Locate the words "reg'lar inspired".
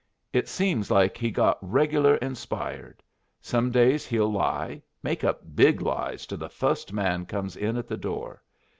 1.61-3.03